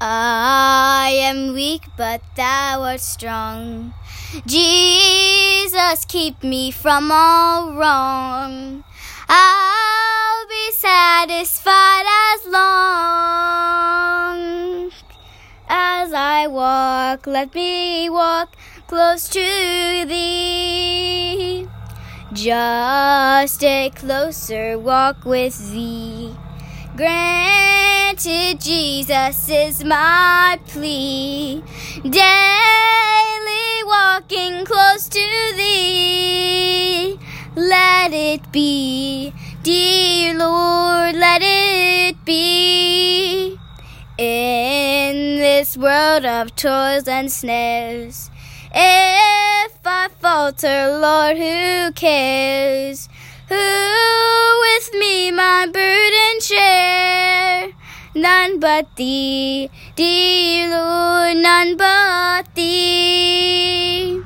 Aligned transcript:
I 0.00 1.12
am 1.14 1.52
weak, 1.52 1.82
but 1.94 2.22
thou 2.34 2.80
art 2.82 3.00
strong. 3.00 3.92
Jesus, 4.46 6.06
keep 6.06 6.42
me 6.42 6.70
from 6.70 7.12
all 7.12 7.74
wrong. 7.74 8.82
I'll 9.28 10.46
be 10.48 10.72
satisfied 10.72 12.06
as 12.32 12.46
long 12.46 13.70
as 15.68 16.14
I 16.14 16.46
walk. 16.46 17.26
Let 17.26 17.54
me 17.54 18.08
walk 18.08 18.56
close 18.86 19.28
to 19.28 20.04
thee. 20.08 21.68
Just 22.32 23.62
a 23.62 23.90
closer 23.90 24.78
walk 24.78 25.26
with 25.26 25.72
thee. 25.72 26.34
Granted, 28.10 28.60
Jesus 28.60 29.48
is 29.48 29.84
my 29.84 30.58
plea. 30.66 31.62
Daily 32.02 32.24
walking 33.86 34.64
close 34.64 35.08
to 35.08 35.52
thee. 35.54 37.16
Let 37.54 38.12
it 38.12 38.50
be, 38.50 39.32
dear 39.62 40.36
Lord, 40.36 41.14
let 41.14 41.40
it 41.44 42.16
be. 42.24 43.56
In 44.18 45.36
this 45.38 45.76
world 45.76 46.24
of 46.24 46.56
toils 46.56 47.06
and 47.06 47.30
snares, 47.30 48.28
if 48.74 49.86
I 49.86 50.08
falter, 50.18 50.98
Lord, 50.98 51.36
who 51.36 51.92
cares? 51.92 53.08
Who 53.48 54.19
None 58.12 58.58
but 58.58 58.96
thee, 58.96 59.70
dear 59.94 60.68
Lord, 60.68 61.36
none 61.36 61.76
but 61.76 62.52
thee. 62.56 64.20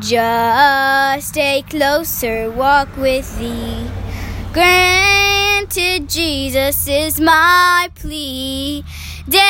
Just 0.00 1.36
a 1.36 1.62
closer 1.68 2.48
walk 2.52 2.96
with 2.96 3.36
thee. 3.40 3.90
Granted, 4.52 6.08
Jesus 6.08 6.86
is 6.86 7.20
my 7.20 7.90
plea. 7.96 8.84
Daily 9.28 9.42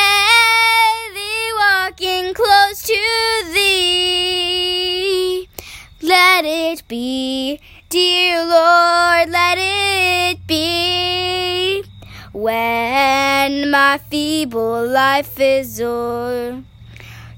walking 1.59 2.33
close 2.33 2.83
to 2.85 2.95
thee. 3.53 5.47
Let 6.01 6.47
it 6.47 6.89
be, 6.89 7.61
dear 7.91 8.47
Lord, 8.47 9.29
let 9.29 9.59
it 9.59 10.47
be. 10.47 11.83
When 12.33 12.74
my 13.75 13.99
feeble 14.09 14.87
life 14.87 15.41
is 15.41 15.81
o'er, 15.81 16.63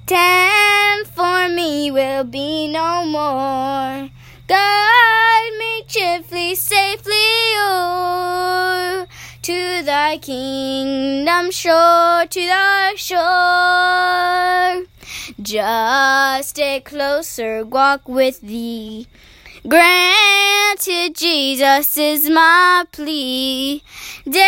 time 0.05 1.05
for 1.07 1.49
me 1.49 1.91
will 1.91 2.25
be 2.25 2.69
no 2.69 3.07
more. 3.07 4.11
Guide 4.47 5.53
me 5.59 5.83
cheerfully, 5.89 6.55
safely 6.55 7.31
o'er 7.59 9.07
to 9.41 9.83
thy 9.83 10.19
kingdom 10.19 11.51
shore, 11.51 12.27
to 12.29 12.41
thy 12.41 12.93
shore. 12.97 14.16
Just 15.47 16.59
a 16.59 16.81
closer 16.81 17.65
walk 17.65 18.09
with 18.09 18.41
thee. 18.41 19.07
Granted, 19.69 21.15
Jesus 21.15 21.97
is 21.97 22.29
my 22.29 22.85
plea. 22.91 23.81
Daily 24.25 24.43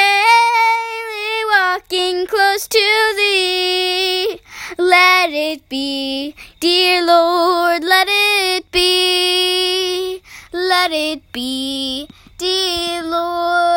walking 1.52 2.26
close 2.26 2.66
to 2.66 3.14
thee. 3.16 4.40
Let 4.76 5.30
it 5.30 5.68
be, 5.68 6.34
dear 6.58 7.06
Lord, 7.06 7.84
let 7.84 8.08
it 8.10 8.68
be. 8.72 10.20
Let 10.52 10.90
it 10.90 11.30
be, 11.30 12.08
dear 12.38 13.04
Lord. 13.04 13.67